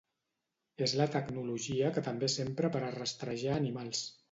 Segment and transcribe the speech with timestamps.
[0.85, 4.05] És la tecnologia que també s'empra per a rastrejar animals.